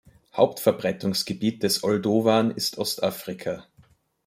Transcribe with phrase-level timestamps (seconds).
[0.35, 3.67] Hauptverbreitungsgebiet des Oldowan ist Ostafrika.